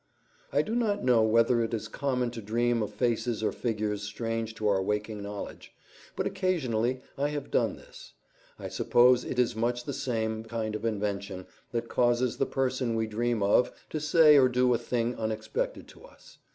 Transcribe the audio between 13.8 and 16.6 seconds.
to say or do a thing unexpected to us.